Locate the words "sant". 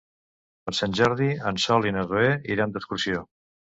0.77-0.95